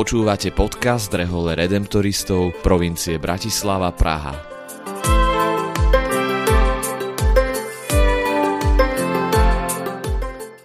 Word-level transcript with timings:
Počúvate 0.00 0.48
podcast 0.56 1.12
Rehole 1.12 1.52
Redemptoristov 1.52 2.56
provincie 2.64 3.20
Bratislava 3.20 3.92
Praha. 3.92 4.32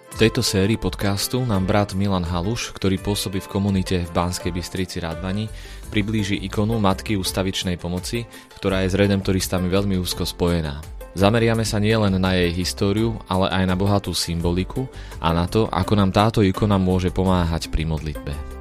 V 0.08 0.16
tejto 0.16 0.40
sérii 0.40 0.80
podcastu 0.80 1.44
nám 1.44 1.68
brat 1.68 1.92
Milan 1.92 2.24
Haluš, 2.24 2.72
ktorý 2.80 2.96
pôsobí 2.96 3.44
v 3.44 3.52
komunite 3.52 4.08
v 4.08 4.10
Banskej 4.16 4.56
Bystrici 4.56 5.04
Radvani, 5.04 5.52
priblíži 5.92 6.40
ikonu 6.40 6.80
Matky 6.80 7.20
ústavičnej 7.20 7.76
pomoci, 7.76 8.24
ktorá 8.56 8.88
je 8.88 8.96
s 8.96 8.96
redemptoristami 8.96 9.68
veľmi 9.68 10.00
úzko 10.00 10.24
spojená. 10.24 10.80
Zameriame 11.12 11.68
sa 11.68 11.76
nielen 11.76 12.16
na 12.16 12.40
jej 12.40 12.56
históriu, 12.56 13.20
ale 13.28 13.52
aj 13.52 13.68
na 13.68 13.76
bohatú 13.76 14.16
symboliku 14.16 14.88
a 15.20 15.36
na 15.36 15.44
to, 15.44 15.68
ako 15.68 15.92
nám 15.92 16.08
táto 16.08 16.40
ikona 16.40 16.80
môže 16.80 17.12
pomáhať 17.12 17.68
pri 17.68 17.84
modlitbe. 17.84 18.55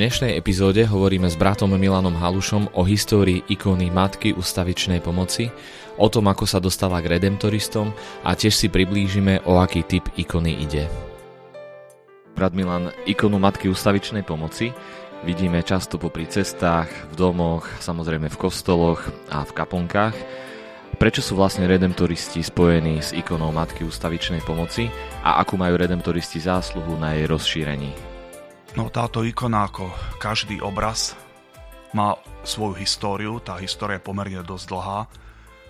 Dnešnej 0.00 0.40
epizóde 0.40 0.88
hovoríme 0.88 1.28
s 1.28 1.36
bratom 1.36 1.76
Milanom 1.76 2.16
Halušom 2.16 2.72
o 2.72 2.88
histórii 2.88 3.44
ikony 3.52 3.92
Matky 3.92 4.32
ustavičnej 4.32 5.04
pomoci, 5.04 5.52
o 6.00 6.08
tom, 6.08 6.24
ako 6.32 6.48
sa 6.48 6.56
dostala 6.56 7.04
k 7.04 7.20
redemptoristom 7.20 7.92
a 8.24 8.32
tiež 8.32 8.56
si 8.56 8.72
priblížime, 8.72 9.44
o 9.44 9.60
aký 9.60 9.84
typ 9.84 10.08
ikony 10.16 10.56
ide. 10.56 10.88
Brat 12.32 12.56
Milan, 12.56 12.88
ikonu 13.04 13.36
Matky 13.36 13.68
ustavičnej 13.68 14.24
pomoci 14.24 14.72
vidíme 15.20 15.60
často 15.60 16.00
popri 16.00 16.24
cestách, 16.24 16.88
v 17.12 17.14
domoch, 17.20 17.68
samozrejme 17.84 18.32
v 18.32 18.40
kostoloch 18.40 19.04
a 19.28 19.44
v 19.44 19.52
kaponkách. 19.52 20.16
Prečo 20.96 21.20
sú 21.20 21.36
vlastne 21.36 21.68
redemptoristi 21.68 22.40
spojení 22.40 23.04
s 23.04 23.12
ikonou 23.12 23.52
Matky 23.52 23.84
ustavičnej 23.84 24.40
pomoci 24.48 24.88
a 25.20 25.44
akú 25.44 25.60
majú 25.60 25.76
redemptoristi 25.76 26.40
zásluhu 26.40 26.96
na 26.96 27.20
jej 27.20 27.28
rozšírení? 27.28 28.19
No 28.78 28.86
táto 28.86 29.26
ikona 29.26 29.66
ako 29.66 29.90
každý 30.22 30.62
obraz 30.62 31.18
má 31.90 32.14
svoju 32.46 32.78
históriu, 32.78 33.42
tá 33.42 33.58
história 33.58 33.98
je 33.98 34.06
pomerne 34.06 34.46
dosť 34.46 34.66
dlhá, 34.70 35.00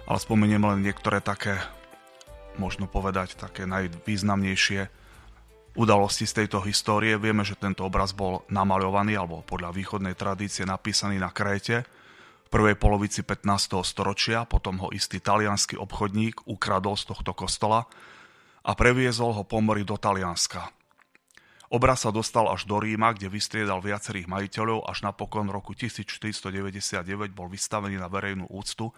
ale 0.04 0.18
spomeniem 0.20 0.60
len 0.60 0.84
niektoré 0.84 1.24
také, 1.24 1.56
možno 2.60 2.84
povedať, 2.84 3.40
také 3.40 3.64
najvýznamnejšie 3.64 4.92
udalosti 5.80 6.28
z 6.28 6.44
tejto 6.44 6.60
histórie. 6.60 7.16
Vieme, 7.16 7.40
že 7.40 7.56
tento 7.56 7.88
obraz 7.88 8.12
bol 8.12 8.44
namaľovaný, 8.52 9.16
alebo 9.16 9.40
podľa 9.48 9.72
východnej 9.72 10.12
tradície 10.12 10.68
napísaný 10.68 11.16
na 11.16 11.32
Kréte 11.32 11.88
v 12.44 12.48
prvej 12.52 12.76
polovici 12.76 13.24
15. 13.24 13.80
storočia, 13.80 14.44
potom 14.44 14.76
ho 14.76 14.92
istý 14.92 15.24
talianský 15.24 15.80
obchodník 15.80 16.44
ukradol 16.44 17.00
z 17.00 17.16
tohto 17.16 17.32
kostola 17.32 17.88
a 18.60 18.76
previezol 18.76 19.40
ho 19.40 19.42
po 19.48 19.56
mori 19.64 19.88
do 19.88 19.96
Talianska. 19.96 20.79
Obraz 21.70 22.02
sa 22.02 22.10
dostal 22.10 22.50
až 22.50 22.66
do 22.66 22.82
Ríma, 22.82 23.14
kde 23.14 23.30
vystriedal 23.30 23.78
viacerých 23.78 24.26
majiteľov, 24.26 24.90
až 24.90 25.06
napokon 25.06 25.46
roku 25.54 25.70
1499 25.70 27.30
bol 27.30 27.46
vystavený 27.46 27.94
na 27.94 28.10
verejnú 28.10 28.50
úctu 28.50 28.90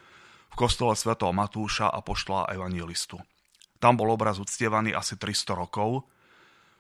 v 0.49 0.55
kostole 0.57 0.97
svätého 0.97 1.37
Matúša 1.37 1.93
a 1.93 2.01
poštla 2.01 2.49
evangelistu. 2.49 3.21
Tam 3.77 4.01
bol 4.01 4.09
obraz 4.09 4.41
uctievaný 4.41 4.97
asi 4.97 5.21
300 5.21 5.53
rokov. 5.53 6.09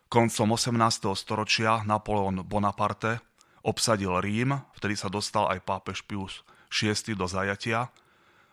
Koncom 0.09 0.57
18. 0.57 1.13
storočia 1.13 1.85
Napoleon 1.85 2.41
Bonaparte 2.41 3.21
obsadil 3.61 4.17
Rím, 4.17 4.57
vtedy 4.73 4.97
sa 4.97 5.13
dostal 5.13 5.53
aj 5.53 5.61
pápež 5.61 6.09
Pius 6.09 6.41
VI 6.73 7.13
do 7.13 7.29
zajatia 7.29 7.93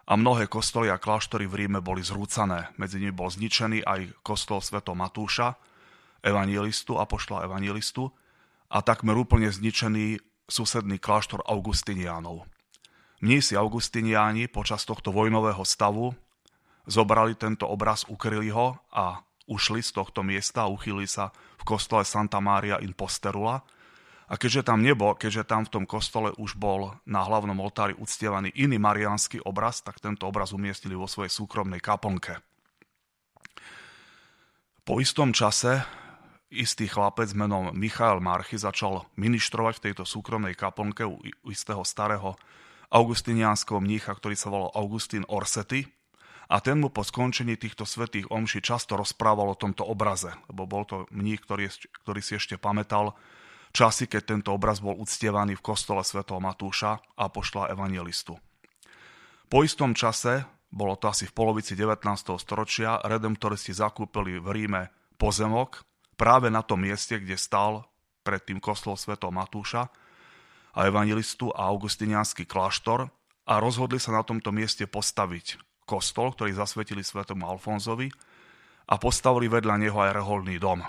a 0.04 0.14
mnohé 0.20 0.52
kostoly 0.52 0.92
a 0.92 1.00
kláštory 1.00 1.48
v 1.48 1.56
Ríme 1.64 1.80
boli 1.80 2.04
zrúcané. 2.04 2.76
Medzi 2.76 3.00
nimi 3.00 3.16
bol 3.16 3.32
zničený 3.32 3.88
aj 3.88 4.28
kostol 4.28 4.60
Sv. 4.60 4.84
Matúša, 4.84 5.56
evangelistu, 6.24 7.00
apoštola 7.00 7.46
evangelistu 7.48 8.12
a 8.70 8.84
takmer 8.84 9.18
úplne 9.18 9.50
zničený 9.50 10.20
susedný 10.50 10.98
kláštor 10.98 11.46
Augustiniánov. 11.46 12.46
Mnísi 13.20 13.60
Augustiniáni 13.60 14.48
počas 14.48 14.88
tohto 14.88 15.12
vojnového 15.12 15.62
stavu 15.68 16.16
zobrali 16.88 17.36
tento 17.36 17.68
obraz, 17.68 18.08
ukryli 18.08 18.50
ho 18.50 18.80
a 18.90 19.22
ušli 19.50 19.84
z 19.84 19.92
tohto 19.92 20.24
miesta 20.24 20.66
a 20.66 20.72
uchýli 20.72 21.06
sa 21.10 21.34
v 21.60 21.64
kostole 21.68 22.06
Santa 22.06 22.40
Maria 22.40 22.80
in 22.80 22.96
Posterula. 22.96 23.62
A 24.30 24.38
keďže 24.38 24.70
tam 24.70 24.86
nebol, 24.86 25.18
keďže 25.18 25.50
tam 25.50 25.66
v 25.66 25.74
tom 25.74 25.86
kostole 25.90 26.30
už 26.38 26.54
bol 26.54 26.94
na 27.10 27.26
hlavnom 27.26 27.58
oltári 27.58 27.98
uctievaný 27.98 28.54
iný 28.54 28.78
mariánsky 28.78 29.42
obraz, 29.42 29.82
tak 29.82 29.98
tento 29.98 30.30
obraz 30.30 30.54
umiestnili 30.54 30.94
vo 30.94 31.10
svojej 31.10 31.34
súkromnej 31.34 31.82
kaponke. 31.82 32.38
Po 34.86 35.02
istom 35.02 35.34
čase 35.34 35.82
istý 36.50 36.90
chlapec 36.90 37.30
menom 37.38 37.70
Michael 37.78 38.20
Marchy 38.20 38.58
začal 38.58 39.06
ministrovať 39.16 39.74
v 39.80 39.84
tejto 39.90 40.04
súkromnej 40.06 40.58
kaplnke 40.58 41.06
u 41.06 41.22
istého 41.50 41.86
starého 41.86 42.36
augustiniánskeho 42.90 43.78
mnícha, 43.78 44.12
ktorý 44.18 44.36
sa 44.36 44.50
volal 44.50 44.74
Augustín 44.74 45.24
Orsety. 45.30 45.86
A 46.50 46.58
ten 46.66 46.82
mu 46.82 46.90
po 46.90 47.06
skončení 47.06 47.62
týchto 47.62 47.86
svetých 47.86 48.34
omší 48.34 48.66
často 48.66 48.98
rozprával 48.98 49.54
o 49.54 49.60
tomto 49.60 49.86
obraze, 49.86 50.34
lebo 50.50 50.66
bol 50.66 50.82
to 50.82 51.06
mních, 51.14 51.46
ktorý, 51.46 51.70
ktorý 52.02 52.22
si 52.26 52.42
ešte 52.42 52.58
pamätal 52.58 53.14
časy, 53.70 54.10
keď 54.10 54.34
tento 54.34 54.50
obraz 54.58 54.82
bol 54.82 54.98
uctievaný 54.98 55.54
v 55.62 55.66
kostole 55.66 56.02
svätého 56.02 56.42
Matúša 56.42 56.98
a 57.14 57.30
pošla 57.30 57.70
evangelistu. 57.70 58.42
Po 59.46 59.62
istom 59.62 59.94
čase, 59.94 60.42
bolo 60.74 60.98
to 60.98 61.14
asi 61.14 61.30
v 61.30 61.38
polovici 61.38 61.78
19. 61.78 62.02
storočia, 62.42 62.98
redemptoristi 63.06 63.70
zakúpili 63.70 64.42
v 64.42 64.50
Ríme 64.50 64.82
pozemok, 65.22 65.86
práve 66.20 66.52
na 66.52 66.60
tom 66.60 66.84
mieste, 66.84 67.16
kde 67.16 67.40
stal 67.40 67.88
predtým 68.28 68.60
kostol 68.60 69.00
Sv. 69.00 69.16
Matúša 69.16 69.88
a 70.76 70.80
evangelistu 70.84 71.48
a 71.56 71.72
augustiniánsky 71.72 72.44
kláštor 72.44 73.08
a 73.48 73.54
rozhodli 73.64 73.98
sa 73.98 74.12
na 74.12 74.28
tomto 74.28 74.52
mieste 74.52 74.84
postaviť 74.84 75.56
kostol, 75.88 76.36
ktorý 76.36 76.52
zasvetili 76.54 77.02
svetomu 77.02 77.48
Alfonzovi 77.48 78.12
a 78.92 79.00
postavili 79.00 79.48
vedľa 79.48 79.76
neho 79.80 79.98
aj 79.98 80.12
reholný 80.14 80.60
dom. 80.60 80.84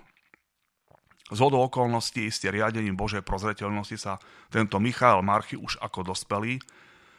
Z 1.31 1.39
hodou 1.39 1.63
okolností 1.63 2.27
isté 2.27 2.51
riadením 2.51 2.99
Božej 2.99 3.23
prozreteľnosti 3.23 3.97
sa 3.97 4.19
tento 4.51 4.83
Michael 4.83 5.23
Marchy 5.23 5.55
už 5.55 5.79
ako 5.79 6.11
dospelý 6.11 6.59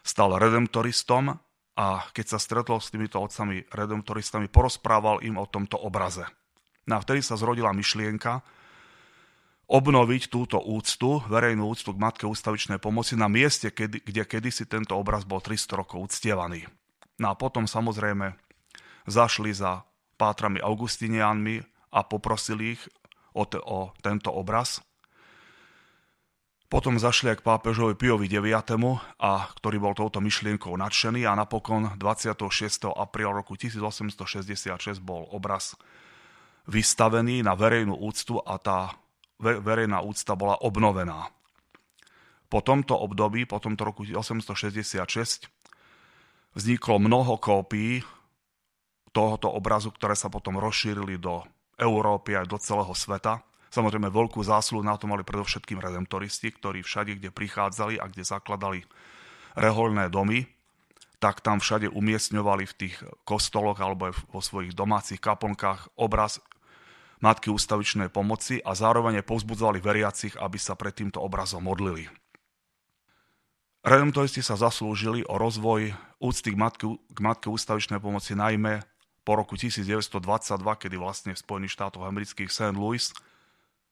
stal 0.03 0.35
redemptoristom 0.35 1.31
a 1.79 1.87
keď 2.11 2.25
sa 2.35 2.37
stretol 2.37 2.83
s 2.83 2.91
týmito 2.91 3.23
otcami 3.23 3.63
redemptoristami, 3.71 4.51
porozprával 4.51 5.23
im 5.23 5.39
o 5.39 5.47
tomto 5.47 5.79
obraze– 5.79 6.27
No 6.89 6.97
a 6.97 7.03
vtedy 7.03 7.21
sa 7.21 7.37
zrodila 7.37 7.73
myšlienka 7.73 8.41
obnoviť 9.71 10.27
túto 10.27 10.59
úctu, 10.59 11.23
verejnú 11.31 11.71
úctu 11.71 11.95
k 11.95 12.01
Matke 12.03 12.25
ústavičnej 12.27 12.83
pomoci 12.83 13.15
na 13.15 13.31
mieste, 13.31 13.71
kedy, 13.71 14.03
kde 14.03 14.27
kedysi 14.27 14.67
tento 14.67 14.99
obraz 14.99 15.23
bol 15.23 15.39
300 15.39 15.79
rokov 15.79 16.11
uctievaný. 16.11 16.67
No 17.23 17.31
a 17.31 17.39
potom 17.39 17.63
samozrejme 17.63 18.35
zašli 19.07 19.55
za 19.55 19.87
pátrami 20.19 20.59
Augustinianmi 20.59 21.63
a 21.95 22.03
poprosili 22.03 22.75
ich 22.75 22.83
o, 23.31 23.47
te, 23.47 23.63
o 23.63 23.95
tento 24.03 24.27
obraz. 24.35 24.83
Potom 26.71 26.95
zašli 26.95 27.35
aj 27.35 27.43
k 27.43 27.47
pápežovi 27.47 27.99
Piovi 27.99 28.31
IX, 28.31 28.63
a 29.19 29.31
ktorý 29.59 29.77
bol 29.79 29.91
touto 29.91 30.23
myšlienkou 30.23 30.71
nadšený 30.75 31.27
a 31.27 31.35
napokon 31.35 31.99
26. 31.99 32.91
apríla 32.91 33.35
roku 33.35 33.59
1866 33.59 34.99
bol 35.03 35.27
obraz 35.31 35.75
vystavený 36.69 37.41
na 37.41 37.57
verejnú 37.57 37.97
úctu 37.97 38.37
a 38.41 38.57
tá 38.61 38.93
verejná 39.41 40.05
úcta 40.05 40.37
bola 40.37 40.57
obnovená. 40.61 41.33
Po 42.51 42.59
tomto 42.61 42.99
období, 42.99 43.47
po 43.47 43.57
tomto 43.57 43.87
roku 43.87 44.03
1866, 44.05 45.47
vzniklo 46.53 46.99
mnoho 46.99 47.39
kópií 47.39 48.03
tohoto 49.15 49.51
obrazu, 49.51 49.91
ktoré 49.91 50.13
sa 50.15 50.27
potom 50.27 50.59
rozšírili 50.59 51.17
do 51.17 51.43
Európy 51.79 52.37
aj 52.37 52.45
do 52.47 52.57
celého 52.59 52.91
sveta. 52.91 53.41
Samozrejme, 53.71 54.11
veľkú 54.11 54.43
zásluhu 54.43 54.83
na 54.83 54.99
to 54.99 55.07
mali 55.07 55.23
predovšetkým 55.23 55.79
redemptoristi, 55.79 56.51
ktorí 56.51 56.83
všade, 56.83 57.17
kde 57.17 57.31
prichádzali 57.31 58.03
a 58.03 58.05
kde 58.11 58.23
zakladali 58.27 58.83
reholné 59.55 60.11
domy, 60.11 60.43
tak 61.23 61.39
tam 61.39 61.63
všade 61.63 61.87
umiestňovali 61.87 62.67
v 62.67 62.77
tých 62.77 62.95
kostoloch 63.23 63.79
alebo 63.79 64.11
vo 64.33 64.41
svojich 64.43 64.75
domácich 64.75 65.23
kaplnkách 65.23 65.95
obraz 65.95 66.43
Matky 67.21 67.53
ústavičnej 67.53 68.09
pomoci 68.09 68.57
a 68.65 68.73
zároveň 68.73 69.21
povzbudzovali 69.21 69.77
veriacich, 69.77 70.33
aby 70.41 70.57
sa 70.57 70.73
pred 70.73 70.97
týmto 70.97 71.21
obrazom 71.21 71.61
modlili. 71.61 72.09
Redemptoristi 73.81 74.45
sa 74.45 74.57
zaslúžili 74.57 75.25
o 75.25 75.41
rozvoj 75.41 75.93
úcty 76.21 76.53
k 76.53 76.57
Matke, 76.57 76.85
k 76.97 77.19
Matke 77.21 77.49
ústavičnej 77.49 77.97
pomoci 77.97 78.37
najmä 78.37 78.85
po 79.21 79.37
roku 79.37 79.57
1922, 79.57 80.21
kedy 80.81 80.95
vlastne 80.97 81.31
v 81.33 81.41
Spojených 81.41 81.77
štátoch 81.77 82.05
amerických 82.05 82.49
St. 82.49 82.77
Louis 82.77 83.13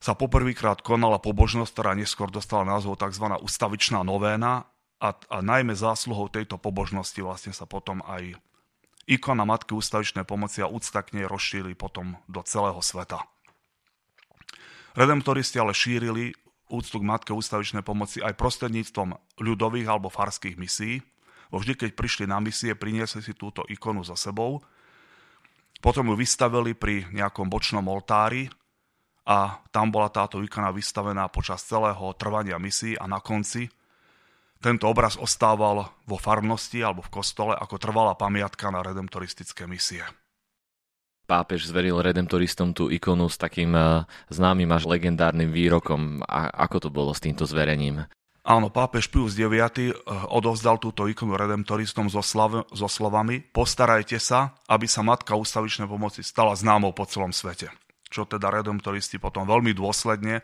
sa 0.01 0.13
poprvýkrát 0.17 0.81
konala 0.81 1.21
pobožnosť, 1.21 1.71
ktorá 1.73 1.91
neskôr 1.93 2.29
dostala 2.33 2.65
názov 2.65 2.97
tzv. 2.97 3.29
ustavičná 3.41 4.01
novéna 4.01 4.65
a, 4.97 5.09
a 5.13 5.37
najmä 5.41 5.73
zásluhou 5.77 6.29
tejto 6.29 6.57
pobožnosti 6.57 7.19
vlastne 7.21 7.53
sa 7.53 7.69
potom 7.69 8.01
aj 8.05 8.37
ikona 9.05 9.45
Matky 9.45 9.77
ústavičnej 9.77 10.25
pomoci 10.27 10.65
a 10.65 10.67
úcta 10.67 11.05
k 11.05 11.21
nej 11.21 11.25
rozšírili 11.29 11.77
potom 11.77 12.19
do 12.27 12.43
celého 12.43 12.79
sveta. 12.83 13.23
Redemptoristi 14.97 15.61
ale 15.61 15.71
šírili 15.71 16.33
úctu 16.69 17.01
k 17.01 17.07
Matke 17.07 17.31
ústavičnej 17.33 17.81
pomoci 17.81 18.21
aj 18.21 18.37
prostredníctvom 18.37 19.41
ľudových 19.41 19.87
alebo 19.89 20.13
farských 20.13 20.59
misií. 20.59 21.01
Vždy, 21.49 21.73
keď 21.73 21.89
prišli 21.97 22.25
na 22.29 22.37
misie, 22.37 22.77
priniesli 22.77 23.25
si 23.25 23.33
túto 23.33 23.65
ikonu 23.65 24.05
za 24.05 24.13
sebou, 24.13 24.61
potom 25.81 26.13
ju 26.13 26.15
vystavili 26.19 26.77
pri 26.77 27.09
nejakom 27.09 27.49
bočnom 27.49 27.81
oltári 27.89 28.51
a 29.25 29.57
tam 29.73 29.89
bola 29.89 30.13
táto 30.13 30.43
ikona 30.45 30.69
vystavená 30.69 31.25
počas 31.33 31.65
celého 31.65 32.13
trvania 32.19 32.61
misií 32.61 32.93
a 32.99 33.09
na 33.09 33.17
konci 33.17 33.65
tento 34.59 34.85
obraz 34.91 35.15
ostával 35.15 35.87
vo 36.03 36.17
farnosti 36.19 36.83
alebo 36.83 37.03
v 37.03 37.11
kostole 37.11 37.55
ako 37.55 37.79
trvalá 37.79 38.13
pamiatka 38.15 38.67
na 38.69 38.83
redemptoristické 38.83 39.65
misie. 39.65 40.03
Pápež 41.25 41.69
zveril 41.69 42.01
redemptoristom 42.01 42.73
tú 42.73 42.89
ikonu 42.89 43.29
s 43.29 43.37
takým 43.37 43.73
eh, 43.73 44.03
známym 44.33 44.69
až 44.73 44.89
legendárnym 44.89 45.53
výrokom. 45.53 46.25
A 46.25 46.49
ako 46.69 46.77
to 46.85 46.89
bolo 46.89 47.13
s 47.13 47.21
týmto 47.21 47.45
zverením? 47.45 48.09
Áno, 48.41 48.73
pápež 48.73 49.13
Pius 49.13 49.37
IX 49.37 49.53
eh, 49.77 49.93
odovzdal 50.33 50.81
túto 50.81 51.05
ikonu 51.05 51.37
redemptoristom 51.37 52.09
so, 52.09 52.25
slav, 52.25 52.65
so 52.73 52.89
slovami 52.89 53.45
Postarajte 53.45 54.17
sa, 54.17 54.57
aby 54.65 54.89
sa 54.89 55.05
Matka 55.05 55.37
ústavičnej 55.37 55.85
pomoci 55.85 56.25
stala 56.25 56.57
známou 56.57 56.97
po 56.97 57.05
celom 57.05 57.29
svete 57.29 57.69
čo 58.09 58.25
teda 58.25 58.49
redemptoristi 58.49 59.21
potom 59.21 59.45
veľmi 59.45 59.71
dôsledne 59.77 60.41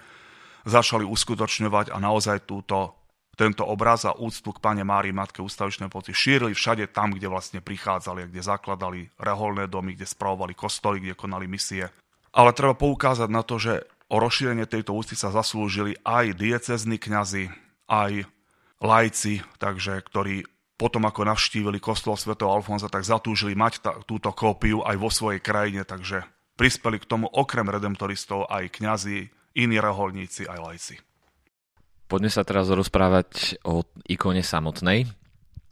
začali 0.66 1.04
uskutočňovať 1.06 1.94
a 1.94 1.98
naozaj 1.98 2.46
túto, 2.46 3.05
tento 3.36 3.68
obraz 3.68 4.08
a 4.08 4.16
úctu 4.16 4.56
k 4.56 4.64
Pane 4.64 4.84
Márii 4.88 5.12
Matke 5.12 5.44
ústavičnej 5.44 5.92
pomoci 5.92 6.16
šírili 6.16 6.56
všade 6.56 6.90
tam, 6.90 7.12
kde 7.12 7.28
vlastne 7.28 7.60
prichádzali, 7.60 8.32
kde 8.32 8.42
zakladali 8.42 9.12
reholné 9.20 9.68
domy, 9.68 9.94
kde 9.94 10.08
spravovali 10.08 10.56
kostoly, 10.56 11.04
kde 11.04 11.20
konali 11.20 11.46
misie. 11.46 11.92
Ale 12.36 12.52
treba 12.52 12.76
poukázať 12.76 13.30
na 13.32 13.44
to, 13.44 13.60
že 13.60 13.84
o 14.12 14.20
rozšírenie 14.20 14.68
tejto 14.68 14.96
úcty 14.96 15.16
sa 15.16 15.32
zaslúžili 15.32 15.96
aj 16.04 16.36
diecezní 16.36 17.00
kňazi, 17.00 17.52
aj 17.92 18.28
lajci, 18.80 19.44
takže, 19.60 20.00
ktorí 20.04 20.48
potom 20.76 21.08
ako 21.08 21.24
navštívili 21.24 21.80
kostol 21.80 22.20
svätého 22.20 22.52
Alfonza, 22.52 22.92
tak 22.92 23.08
zatúžili 23.08 23.56
mať 23.56 23.74
tá, 23.80 23.92
túto 24.04 24.28
kópiu 24.36 24.84
aj 24.84 24.96
vo 25.00 25.08
svojej 25.08 25.40
krajine, 25.40 25.88
takže 25.88 26.28
Prispeli 26.56 27.04
k 27.04 27.10
tomu 27.12 27.28
okrem 27.28 27.68
redemptoristov 27.68 28.48
aj 28.48 28.80
kňazi, 28.80 29.28
iní 29.60 29.76
reholníci, 29.76 30.48
aj 30.48 30.60
lajci. 30.64 30.96
Poďme 32.06 32.30
sa 32.30 32.46
teraz 32.46 32.70
rozprávať 32.70 33.60
o 33.66 33.82
ikone 34.06 34.46
samotnej. 34.46 35.10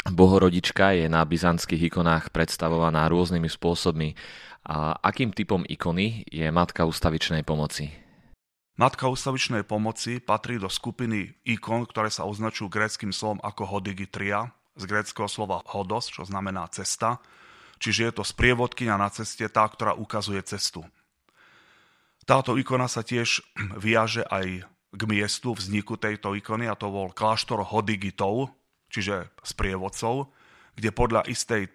Bohorodička 0.04 0.98
je 0.98 1.06
na 1.08 1.24
byzantských 1.24 1.94
ikonách 1.94 2.34
predstavovaná 2.34 3.08
rôznymi 3.08 3.48
spôsobmi. 3.48 4.18
A 4.64 4.96
akým 5.00 5.32
typom 5.32 5.64
ikony 5.68 6.26
je 6.28 6.48
Matka 6.50 6.84
ústavičnej 6.88 7.46
pomoci? 7.46 7.92
Matka 8.76 9.06
ústavičnej 9.08 9.64
pomoci 9.64 10.18
patrí 10.18 10.58
do 10.58 10.68
skupiny 10.68 11.38
ikon, 11.46 11.86
ktoré 11.86 12.10
sa 12.10 12.26
označujú 12.26 12.72
gréckým 12.72 13.14
slovom 13.14 13.38
ako 13.44 13.70
hodigitria, 13.70 14.50
z 14.74 14.84
gréckého 14.90 15.30
slova 15.30 15.62
hodos, 15.70 16.10
čo 16.10 16.26
znamená 16.26 16.66
cesta, 16.74 17.22
Čiže 17.84 18.02
je 18.08 18.14
to 18.16 18.24
sprievodkynia 18.24 18.96
na 18.96 19.12
ceste, 19.12 19.44
tá, 19.52 19.68
ktorá 19.68 19.92
ukazuje 19.92 20.40
cestu. 20.48 20.88
Táto 22.24 22.56
ikona 22.56 22.88
sa 22.88 23.04
tiež 23.04 23.44
viaže 23.76 24.24
aj 24.24 24.64
k 24.94 25.02
miestu 25.10 25.58
vzniku 25.58 25.98
tejto 25.98 26.38
ikony 26.38 26.70
a 26.70 26.78
to 26.78 26.94
bol 26.94 27.10
kláštor 27.10 27.66
Hodigitov, 27.66 28.54
čiže 28.94 29.34
sprievodcov, 29.42 30.30
kde 30.78 30.90
podľa 30.94 31.26
istej 31.26 31.66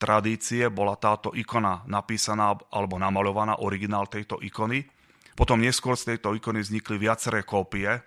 tradície 0.00 0.72
bola 0.72 0.96
táto 0.96 1.36
ikona 1.36 1.84
napísaná 1.84 2.56
alebo 2.72 2.96
namalovaná, 2.96 3.60
originál 3.60 4.08
tejto 4.08 4.40
ikony. 4.40 4.88
Potom 5.36 5.60
neskôr 5.60 6.00
z 6.00 6.16
tejto 6.16 6.32
ikony 6.32 6.64
vznikli 6.64 6.96
viaceré 6.96 7.44
kópie, 7.44 8.00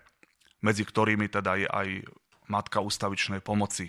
medzi 0.66 0.82
ktorými 0.82 1.30
teda 1.30 1.52
je 1.62 1.68
aj 1.70 1.88
Matka 2.44 2.84
ústavičnej 2.84 3.40
pomoci. 3.40 3.88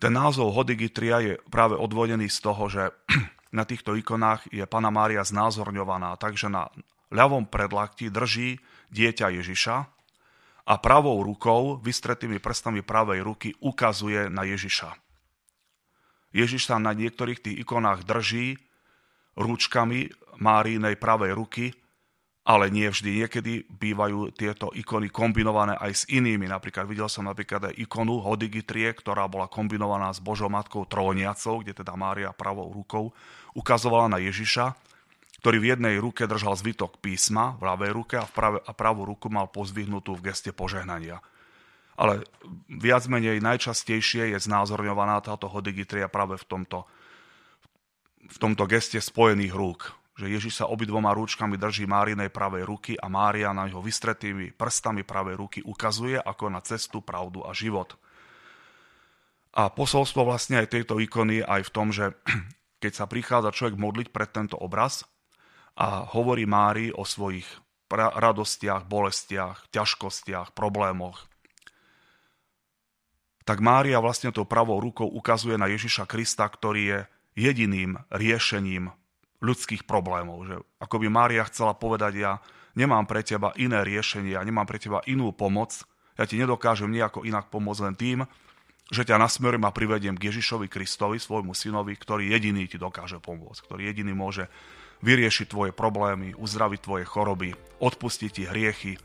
Ten 0.00 0.16
názov 0.16 0.56
Hodigitria 0.56 1.20
je 1.20 1.34
práve 1.52 1.76
odvodený 1.76 2.32
z 2.32 2.38
toho, 2.40 2.64
že 2.70 2.88
na 3.58 3.66
týchto 3.66 3.98
ikonách 3.98 4.48
je 4.48 4.64
Pana 4.64 4.88
Mária 4.88 5.26
znázorňovaná, 5.26 6.16
takže 6.16 6.48
na 6.48 6.72
ľavom 7.12 7.44
predlakti 7.44 8.08
drží 8.08 8.58
dieťa 8.92 9.32
Ježiša 9.42 9.76
a 10.62 10.74
pravou 10.78 11.24
rukou, 11.24 11.80
vystretými 11.82 12.38
prstami 12.38 12.84
pravej 12.84 13.24
ruky, 13.24 13.48
ukazuje 13.58 14.30
na 14.30 14.46
Ježiša. 14.46 14.94
Ježiš 16.32 16.70
sa 16.70 16.78
na 16.78 16.94
niektorých 16.94 17.42
tých 17.42 17.56
ikonách 17.66 18.06
drží 18.06 18.56
rúčkami 19.36 20.12
Márinej 20.40 20.96
pravej 20.96 21.32
ruky 21.36 21.66
ale 22.42 22.74
nie 22.74 22.90
vždy. 22.90 23.22
Niekedy 23.22 23.52
bývajú 23.70 24.34
tieto 24.34 24.74
ikony 24.74 25.08
kombinované 25.14 25.78
aj 25.78 25.92
s 25.94 26.02
inými. 26.10 26.50
Napríklad 26.50 26.90
videl 26.90 27.06
som 27.06 27.26
napríklad 27.26 27.70
aj 27.70 27.78
ikonu 27.78 28.18
Hodigitrie, 28.18 28.90
ktorá 28.90 29.30
bola 29.30 29.46
kombinovaná 29.46 30.10
s 30.10 30.18
Božou 30.18 30.50
matkou 30.50 30.82
Tróniacou, 30.82 31.62
kde 31.62 31.72
teda 31.78 31.94
Mária 31.94 32.34
pravou 32.34 32.66
rukou 32.74 33.14
ukazovala 33.54 34.10
na 34.10 34.18
Ježiša, 34.18 34.74
ktorý 35.42 35.58
v 35.58 35.70
jednej 35.74 35.98
ruke 35.98 36.30
držal 36.30 36.54
zvytok 36.54 37.02
písma 37.02 37.58
v 37.58 37.66
ľavej 37.66 37.90
ruke 37.90 38.14
a, 38.14 38.22
v 38.22 38.32
prave, 38.32 38.58
a 38.62 38.70
pravú 38.70 39.02
ruku 39.02 39.26
mal 39.26 39.50
pozvihnutú 39.50 40.14
v 40.14 40.30
geste 40.30 40.54
požehnania. 40.54 41.18
Ale 41.98 42.22
viac 42.70 43.10
menej 43.10 43.42
najčastejšie 43.42 44.30
je 44.32 44.38
znázorňovaná 44.38 45.18
táto 45.18 45.50
Hodigitria 45.50 46.06
práve 46.06 46.38
v 46.38 46.46
tomto, 46.46 46.86
v 48.22 48.36
tomto 48.38 48.70
geste 48.70 49.02
spojených 49.02 49.52
rúk 49.52 49.82
že 50.12 50.28
Ježiš 50.28 50.60
sa 50.60 50.68
obidvoma 50.68 51.16
rúčkami 51.16 51.56
drží 51.56 51.88
Márinej 51.88 52.28
pravej 52.28 52.68
ruky 52.68 52.92
a 53.00 53.08
Mária 53.08 53.48
na 53.56 53.64
jeho 53.64 53.80
vystretými 53.80 54.52
prstami 54.52 55.08
pravej 55.08 55.34
ruky 55.40 55.58
ukazuje 55.64 56.20
ako 56.20 56.52
na 56.52 56.60
cestu, 56.60 57.00
pravdu 57.00 57.40
a 57.48 57.56
život. 57.56 57.96
A 59.56 59.72
posolstvo 59.72 60.28
vlastne 60.28 60.60
aj 60.60 60.68
tejto 60.68 61.00
ikony 61.00 61.40
aj 61.40 61.64
v 61.64 61.70
tom, 61.72 61.88
že 61.88 62.12
keď 62.82 62.92
sa 62.92 63.08
prichádza 63.08 63.56
človek 63.56 63.76
modliť 63.80 64.08
pred 64.12 64.28
tento 64.28 64.60
obraz 64.60 65.08
a 65.76 66.04
hovorí 66.12 66.44
Mári 66.44 66.92
o 66.92 67.04
svojich 67.04 67.46
radostiach, 67.92 68.88
bolestiach, 68.88 69.68
ťažkostiach, 69.68 70.56
problémoch, 70.56 71.28
tak 73.42 73.58
Mária 73.58 73.98
vlastne 73.98 74.30
tou 74.30 74.46
pravou 74.46 74.78
rukou 74.78 75.04
ukazuje 75.04 75.58
na 75.58 75.66
Ježiša 75.66 76.06
Krista, 76.06 76.46
ktorý 76.46 76.82
je 76.86 76.98
jediným 77.34 77.98
riešením 78.08 78.94
ľudských 79.42 79.82
problémov. 79.82 80.46
Že 80.46 80.56
ako 80.78 80.96
by 81.02 81.06
Mária 81.10 81.42
chcela 81.50 81.74
povedať, 81.74 82.22
ja 82.22 82.32
nemám 82.78 83.04
pre 83.10 83.26
teba 83.26 83.50
iné 83.58 83.82
riešenie, 83.82 84.38
ja 84.38 84.46
nemám 84.46 84.70
pre 84.70 84.78
teba 84.78 85.02
inú 85.10 85.34
pomoc, 85.34 85.82
ja 86.14 86.24
ti 86.28 86.38
nedokážem 86.38 86.92
nejako 86.92 87.26
inak 87.26 87.50
pomôcť 87.50 87.82
len 87.82 87.96
tým, 87.98 88.18
že 88.92 89.08
ťa 89.08 89.16
nasmerujem 89.16 89.64
a 89.64 89.72
privediem 89.72 90.14
k 90.20 90.28
Ježišovi 90.28 90.68
Kristovi, 90.68 91.16
svojmu 91.16 91.56
synovi, 91.56 91.96
ktorý 91.96 92.28
jediný 92.28 92.68
ti 92.68 92.76
dokáže 92.76 93.16
pomôcť, 93.24 93.64
ktorý 93.64 93.88
jediný 93.88 94.12
môže 94.12 94.52
vyriešiť 95.00 95.48
tvoje 95.48 95.72
problémy, 95.72 96.36
uzdraviť 96.36 96.80
tvoje 96.84 97.04
choroby, 97.08 97.56
odpustiť 97.80 98.30
ti 98.30 98.42
hriechy, 98.44 99.00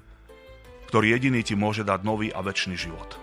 ktorý 0.92 1.16
jediný 1.16 1.42
ti 1.42 1.56
môže 1.56 1.88
dať 1.88 2.04
nový 2.04 2.28
a 2.36 2.44
väčší 2.44 2.76
život. 2.76 3.18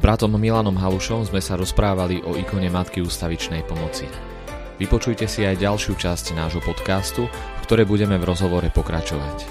bratom 0.00 0.32
Milanom 0.40 0.74
Halušom 0.80 1.28
sme 1.28 1.44
sa 1.44 1.60
rozprávali 1.60 2.24
o 2.24 2.32
ikone 2.32 2.72
Matky 2.72 3.04
ústavičnej 3.04 3.68
pomoci. 3.68 4.08
Vypočujte 4.80 5.28
si 5.28 5.44
aj 5.44 5.60
ďalšiu 5.60 5.92
časť 5.92 6.32
nášho 6.32 6.64
podcastu, 6.64 7.28
v 7.28 7.62
ktorej 7.68 7.84
budeme 7.84 8.16
v 8.16 8.24
rozhovore 8.24 8.64
pokračovať. 8.72 9.44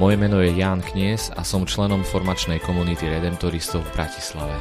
Moje 0.00 0.16
meno 0.16 0.40
je 0.40 0.48
Ján 0.48 0.80
Knies 0.80 1.28
a 1.28 1.44
som 1.44 1.68
členom 1.68 2.00
formačnej 2.00 2.56
komunity 2.64 3.04
Redemptoristov 3.04 3.84
v 3.84 4.00
Bratislave. 4.00 4.56